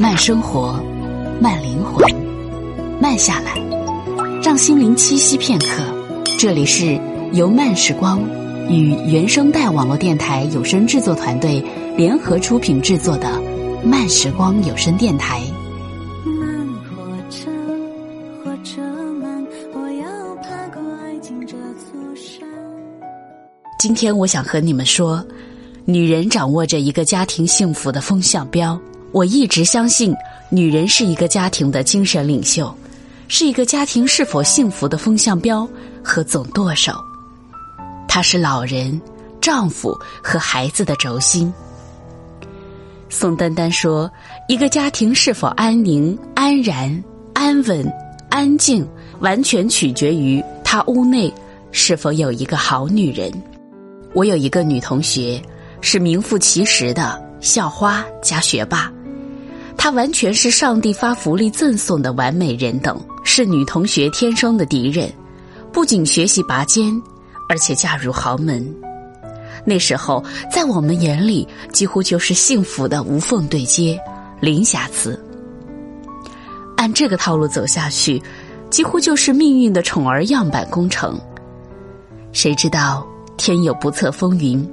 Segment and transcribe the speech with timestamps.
[0.00, 0.80] 慢生活，
[1.40, 2.06] 慢灵魂，
[3.00, 3.60] 慢下来，
[4.40, 5.82] 让心灵栖息片刻。
[6.38, 6.96] 这里是
[7.32, 8.22] 由慢时光
[8.68, 11.60] 与原声带网络电台有声制作团队
[11.96, 13.42] 联合出品制作的
[13.82, 15.42] 慢时光有声电台。
[16.24, 17.50] 慢火车，
[18.44, 18.80] 火车
[19.20, 19.44] 慢，
[19.74, 22.48] 我要爬过爱情这座山。
[23.80, 25.26] 今天我想和你们说，
[25.84, 28.80] 女人掌握着一个家庭幸福的风向标。
[29.12, 30.14] 我一直相信，
[30.50, 32.72] 女人是一个家庭的精神领袖，
[33.26, 35.68] 是一个家庭是否幸福的风向标
[36.04, 36.92] 和总舵手。
[38.06, 39.00] 她是老人、
[39.40, 41.52] 丈夫和孩子的轴心。
[43.08, 44.10] 宋丹丹说
[44.46, 47.02] ：“一个家庭是否安宁、安然、
[47.32, 47.90] 安稳、
[48.28, 48.86] 安静，
[49.20, 51.32] 完全取决于他屋内
[51.72, 53.32] 是否有一个好女人。”
[54.14, 55.40] 我有一个女同学，
[55.80, 58.92] 是名副其实的校花加学霸。
[59.78, 65.10] 她完全是上帝发福利赠送的完美人等，是女同学天生的敌人。
[65.72, 67.00] 不仅学习拔尖，
[67.48, 68.74] 而且嫁入豪门。
[69.64, 73.98] 那时候，在我们眼里，几乎就是幸福的无缝对接，
[74.40, 75.18] 零瑕疵。
[76.76, 78.20] 按这个套路走下去，
[78.70, 81.18] 几乎就是命运的宠儿样板工程。
[82.32, 84.68] 谁知道天有不测风云？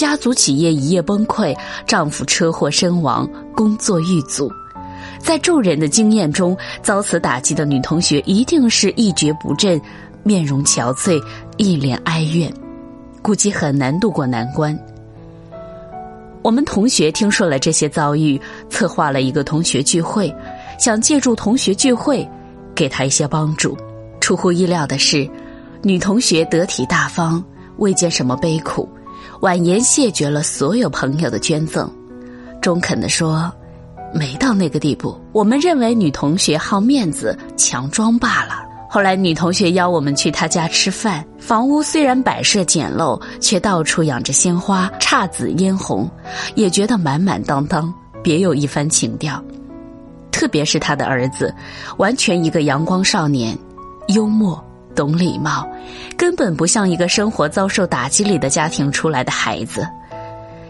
[0.00, 1.54] 家族企业一夜崩溃，
[1.86, 4.50] 丈夫车祸身亡，工作遇阻。
[5.18, 9.78] 在众人的经验中，遭此打击的女同学一定是一蹶不振，
[10.22, 11.22] 面容憔悴，
[11.58, 12.50] 一脸哀怨，
[13.20, 14.74] 估计很难度过难关。
[16.40, 18.40] 我们同学听说了这些遭遇，
[18.70, 20.34] 策划了一个同学聚会，
[20.78, 22.26] 想借助同学聚会
[22.74, 23.76] 给她一些帮助。
[24.18, 25.28] 出乎意料的是，
[25.82, 27.44] 女同学得体大方，
[27.76, 28.88] 未见什么悲苦。
[29.40, 31.90] 婉言谢绝了所有朋友的捐赠，
[32.60, 33.50] 中肯地说
[34.12, 35.18] ：“没到那个地步。
[35.32, 46.10] 我们认为女同学好面子、强装罢了。”后来女同学邀我们去她家吃饭，房屋虽然摆设简陋，却到处养着鲜花，姹紫嫣红，
[46.54, 47.92] 也觉得满满当当，
[48.22, 49.42] 别有一番情调。
[50.30, 51.54] 特别是她的儿子，
[51.96, 53.56] 完全一个阳光少年，
[54.08, 54.62] 幽默。
[54.94, 55.68] 懂礼貌，
[56.16, 59.86] 根本不像一个生活遭受打击里的家庭出来的孩子。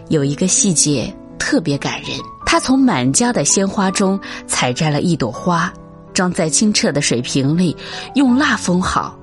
[0.08, 2.10] 有一个细节特别感人，
[2.44, 5.72] 他从满家的鲜花中采摘了一朵花，
[6.12, 7.76] 装在清澈的水瓶里，
[8.14, 9.16] 用蜡封好。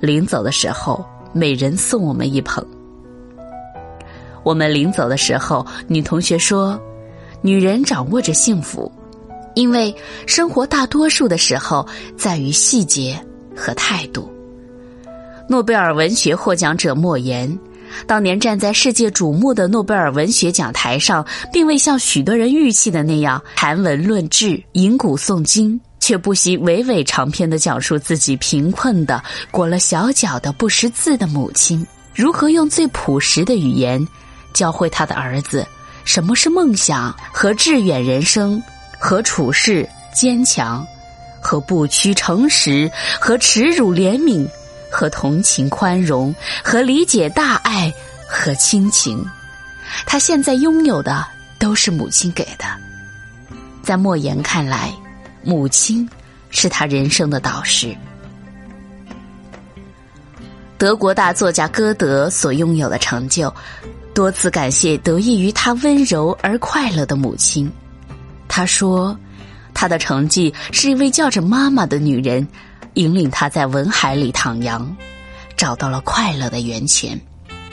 [0.00, 2.64] 临走的时候，每人送我们一捧。
[4.42, 6.78] 我们临走的时候，女同学说
[7.42, 8.90] ：“女人掌握着幸福，
[9.54, 9.94] 因为
[10.26, 11.86] 生活大多数的时候
[12.16, 13.18] 在于细节。”
[13.64, 14.30] 和态度。
[15.48, 17.58] 诺贝尔文学获奖者莫言，
[18.06, 34.06] 当年站在世界瞩目的诺贝尔文学讲台上，并未像许多人预期的那样谈文论志、吟古诵今，却不惜娓娓长篇的讲述自己贫困的、裹了小脚的、不识字的母亲如何用最朴实的语言
[34.52, 35.66] 教会他的儿子
[36.04, 38.62] 什么是梦想和志远人生，
[38.98, 40.86] 和处事坚强。
[41.44, 42.90] 和不屈诚实，
[43.20, 44.48] 和耻辱怜悯，
[44.90, 46.34] 和同情宽容，
[46.64, 47.92] 和理解大爱
[48.26, 49.22] 和亲情，
[50.06, 51.22] 他现在拥有的
[51.58, 52.64] 都是母亲给的。
[53.82, 54.90] 在莫言看来，
[55.42, 56.08] 母亲
[56.48, 57.94] 是他人生的导师。
[60.78, 63.54] 德国大作家歌德所拥有的成就，
[64.14, 67.70] 多次感谢得益于他温柔而快乐的母亲。
[68.48, 69.14] 他说。
[69.74, 72.46] 她的成绩是一位叫着妈妈的女人，
[72.94, 74.86] 引领她在文海里徜徉，
[75.56, 77.20] 找到了快乐的源泉。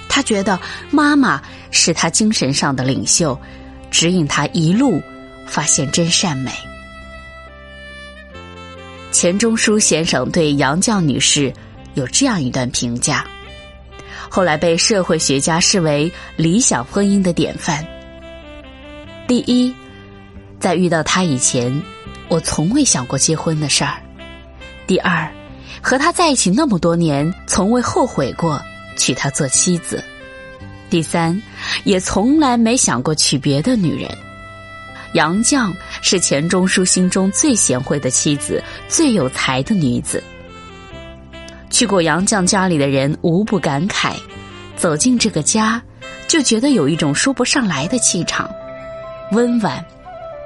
[0.09, 3.39] 她觉得妈妈是她精神上的领袖，
[3.91, 5.01] 指引她一路
[5.45, 6.51] 发现真善美。
[9.11, 11.53] 钱钟书先生对杨绛女士
[11.93, 13.25] 有这样一段评价，
[14.29, 17.85] 后来被社会学家视为理想婚姻的典范。
[19.27, 19.73] 第一。
[20.61, 21.81] 在遇到他以前，
[22.29, 23.95] 我从未想过结婚的事儿。
[24.85, 25.27] 第二，
[25.81, 28.61] 和他在一起那么多年，从未后悔过
[28.95, 30.03] 娶她做妻子。
[30.87, 31.41] 第三，
[31.83, 34.15] 也从来没想过娶别的女人。
[35.13, 40.23] 杨绛是钱钟书心中最贤惠的妻子，最有才的女子。
[41.71, 44.13] 去过杨绛家里的人无不感慨，
[44.77, 45.81] 走进这个家，
[46.27, 48.47] 就觉得有一种说不上来的气场，
[49.31, 49.83] 温婉。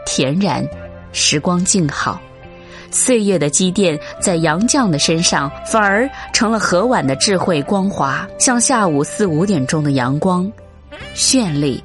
[0.05, 0.67] 恬然，
[1.11, 2.19] 时光静好，
[2.91, 10.49] 岁月的积淀在杨绛的身上反而成了和婉的智慧光华，像下午四五点钟的阳光，
[11.15, 11.83] 绚丽、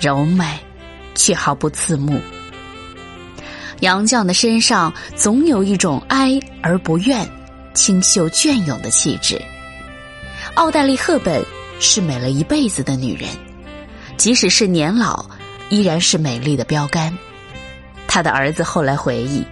[0.00, 0.44] 柔美，
[1.14, 2.20] 却毫不刺目。
[3.80, 7.26] 杨绛的身上总有一种哀而不怨、
[7.72, 9.40] 清秀隽永的气质。
[10.54, 11.42] 奥黛丽·赫本
[11.78, 13.30] 是美了一辈子的女人，
[14.18, 15.24] 即使是年老，
[15.70, 17.16] 依然是美丽的标杆。
[18.12, 19.44] 他的儿子后来回忆，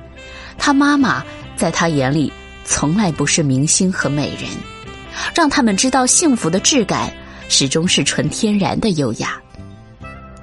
[0.58, 1.24] 他妈妈
[1.56, 2.32] 在他眼里
[2.64, 4.50] 从来不是明星和美人，
[5.32, 7.08] 让他们知道幸福的质感
[7.48, 9.40] 始终是纯天然的优雅。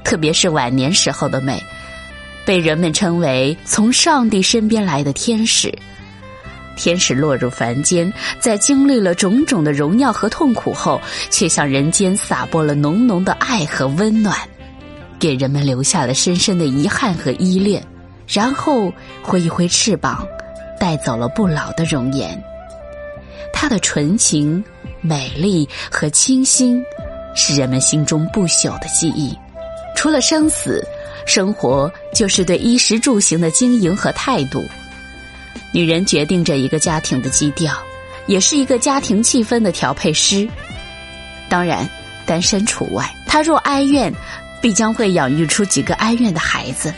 [0.05, 1.61] 特别是晚年时候的美，
[2.45, 5.77] 被人们称为从上帝身边来的天使。
[6.77, 14.37] 天使落入凡间，在经历了种种的荣耀和痛苦后，却向人间洒播了浓浓的爱和温暖，
[15.19, 17.85] 给人们留下了深深的遗憾和依恋，
[18.27, 18.91] 然后
[19.21, 20.27] 挥一挥翅膀，
[20.79, 22.41] 带走了不老的容颜。
[23.53, 24.63] 她的纯情、
[25.01, 26.83] 美丽和清新，
[27.35, 29.37] 是人们心中不朽的记忆。
[29.95, 30.85] 除了生死，
[31.25, 34.63] 生活就是对衣食住行的经营和态度。
[35.71, 37.73] 女人决定着一个家庭的基调，
[38.27, 40.47] 也是一个家庭气氛的调配师。
[41.47, 41.89] 当然，
[42.25, 43.09] 单身除外。
[43.25, 44.13] 她若哀怨，
[44.61, 46.91] 必将会养育出几个哀怨的孩子；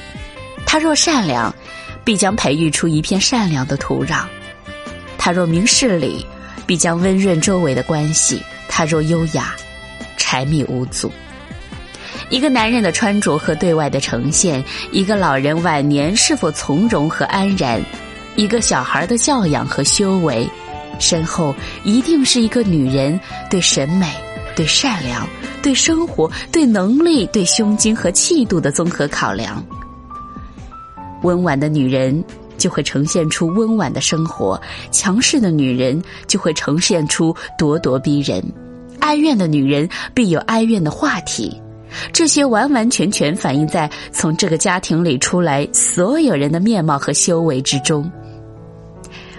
[0.68, 1.52] 他若善良，
[2.04, 4.26] 必将培育出一片善良的土壤；
[5.18, 6.24] 他若明事理，
[6.66, 8.38] 必将温润周围的关系；
[8.68, 9.56] 他若优雅，
[10.18, 11.10] 柴米无阻。
[12.30, 14.62] 一个男人的穿着和对外的呈现，
[14.92, 17.82] 一个老人晚年是否从容和安然，
[18.36, 20.48] 一个小孩的教养和修为，
[21.00, 21.56] 身后
[21.86, 23.18] 一定是一个女人
[23.50, 24.14] 对审美、
[24.54, 25.26] 对善良、
[25.64, 29.66] 对生活、对能力、对胸襟和气度的综合考量。
[31.24, 32.24] 温婉的女人
[32.58, 34.60] 就会呈现出温婉的生活，
[34.92, 38.44] 强势的女人就会呈现出咄咄逼人，
[39.00, 41.62] 哀怨的女人必有哀怨的话题。
[42.12, 48.12] 这些完完全全反映在从这个家庭里出来所有人的面貌和修为之中。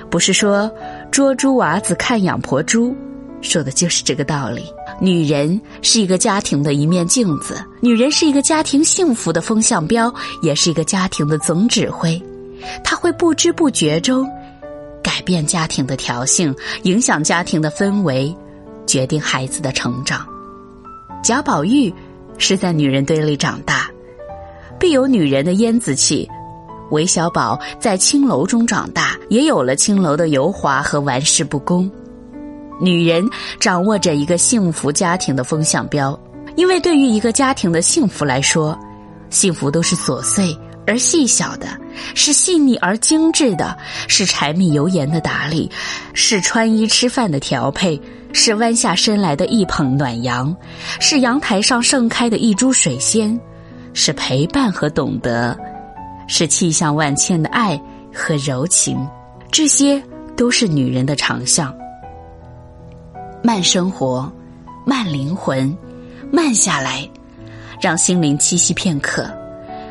[0.09, 0.73] 不是说
[1.11, 2.97] 捉猪娃子看养婆猪，
[3.43, 4.65] 说的就是这个道理。
[5.01, 10.13] 女人是一个家庭的一面镜子，女人是一个家庭幸福的风向标，
[10.43, 12.21] 也是一个家庭的总指挥。
[12.83, 14.29] 她会不知不觉中
[15.03, 18.35] 改变家庭的调性，影响家庭的氛围，
[18.87, 20.27] 决定孩子的成长。
[21.23, 21.93] 贾宝玉。
[22.41, 23.91] 是在女人堆里长大，
[24.79, 26.25] 必有女人的烟子气；
[26.93, 31.91] 韦小宝在青楼中长大，也有了青楼的油滑和玩世不恭。
[32.81, 33.29] 女人
[33.59, 36.19] 掌握着一个幸福家庭的风向标，
[36.57, 38.79] 因为对于一个家庭的幸福来说，
[39.31, 41.69] 幸福都是琐碎而细小的，
[42.15, 43.77] 是细腻而精致的，
[44.07, 45.71] 是柴米油盐的打理，
[46.15, 48.01] 是穿衣吃饭的调配。
[48.31, 50.55] 是弯下身来的一捧暖阳，
[51.01, 53.41] 是阳台上盛开的一株水仙，
[53.95, 55.59] 是陪伴和懂得，
[56.27, 57.81] 是气象万千的爱
[58.13, 58.99] 和柔情，
[59.51, 60.01] 这些
[60.37, 61.75] 都是女人的长项。
[63.43, 64.31] 慢生活，
[64.85, 65.77] 慢灵魂，
[66.33, 67.09] 慢下来，
[67.81, 69.31] 让心灵栖息片刻。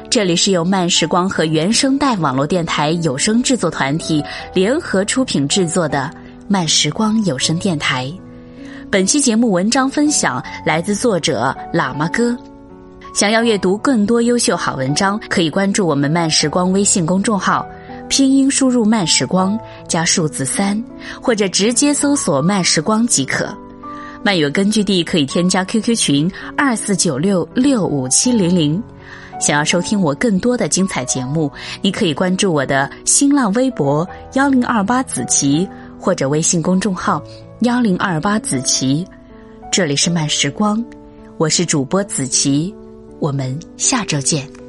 [0.10, 4.24] 这里是由慢时光和原声带网络电台有声制作团体
[4.54, 6.12] 联合出品制作的
[6.48, 8.12] 慢时光有声电台。
[8.92, 12.38] 本期节目文章分享来自作者喇嘛哥。
[13.14, 17.66] 想要阅读更多优秀好文章，可以关注我们慢时光微信公众号，
[18.10, 20.84] 拼音输入慢时光加数字三，
[21.22, 23.56] 或者直接搜索慢时光即可。
[24.24, 28.82] 漫友根据地可以添加 QQ 群二四九六六五七零零。
[29.40, 35.68] 想要收听我更多的精彩节目，你可以关注我的新浪微博幺零二八子琪
[36.00, 37.22] 或者微信公众号。
[37.62, 39.06] 幺零二八子琪，
[39.72, 40.84] 这里是慢时光，
[41.38, 42.74] 我是主播子琪，
[43.20, 44.67] 我们下周见。